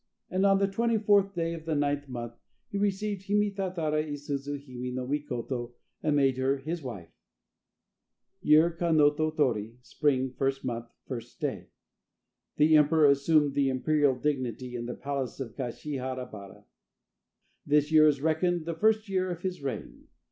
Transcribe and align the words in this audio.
And 0.31 0.47
on 0.47 0.57
the 0.57 0.67
24th 0.67 1.35
day 1.35 1.53
of 1.53 1.65
the 1.65 1.75
9th 1.75 2.07
month 2.07 2.33
he 2.71 2.79
received 2.79 3.27
Hime 3.27 3.51
tatara 3.53 4.01
i 4.03 4.13
suzu 4.13 4.57
hime 4.57 4.95
no 4.95 5.05
Mikoto 5.05 5.75
and 6.01 6.15
made 6.15 6.37
her 6.37 6.57
his 6.57 6.81
wife. 6.81 7.11
Year 8.41 8.71
Kanoto 8.71 9.29
Tori, 9.29 9.77
Spring, 9.83 10.31
1st 10.31 10.63
month, 10.63 10.85
1st 11.07 11.37
day. 11.39 11.67
The 12.55 12.77
emperor 12.77 13.11
assumed 13.11 13.53
the 13.53 13.69
imperial 13.69 14.15
dignity 14.15 14.75
in 14.75 14.87
the 14.87 14.95
palace 14.95 15.39
of 15.39 15.53
Kashiha 15.55 16.31
bara. 16.31 16.65
This 17.63 17.91
year 17.91 18.07
is 18.07 18.21
reckoned 18.21 18.65
the 18.65 18.73
first 18.73 19.07
year 19.07 19.29
of 19.29 19.43
his 19.43 19.61
reign. 19.61 20.07